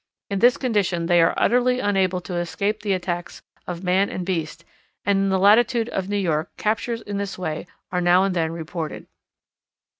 In 0.31 0.39
this 0.39 0.57
condition 0.57 1.05
they 1.05 1.21
are 1.21 1.35
utterly 1.37 1.79
unable 1.79 2.21
to 2.21 2.33
escape 2.37 2.81
the 2.81 2.93
attacks 2.93 3.43
of 3.67 3.83
man 3.83 4.09
and 4.09 4.25
beast, 4.25 4.65
and 5.05 5.19
in 5.19 5.29
the 5.29 5.37
latitude 5.37 5.89
of 5.89 6.09
New 6.09 6.17
York 6.17 6.49
captures 6.57 7.01
in 7.03 7.19
this 7.19 7.37
way 7.37 7.67
are 7.91 8.01
now 8.01 8.23
and 8.23 8.35
then 8.35 8.51
reported. 8.51 9.05